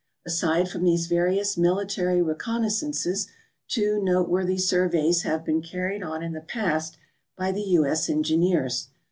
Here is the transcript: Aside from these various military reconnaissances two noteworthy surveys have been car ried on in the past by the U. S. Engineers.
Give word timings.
Aside 0.25 0.67
from 0.67 0.83
these 0.83 1.05
various 1.05 1.59
military 1.59 2.23
reconnaissances 2.23 3.27
two 3.67 4.01
noteworthy 4.01 4.57
surveys 4.57 5.21
have 5.21 5.45
been 5.45 5.61
car 5.61 5.89
ried 5.89 6.01
on 6.01 6.23
in 6.23 6.33
the 6.33 6.41
past 6.41 6.97
by 7.37 7.51
the 7.51 7.61
U. 7.61 7.85
S. 7.85 8.09
Engineers. 8.09 8.87